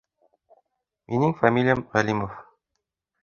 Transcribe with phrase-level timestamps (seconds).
[1.15, 2.33] Минең фамилиям Ғәлимов.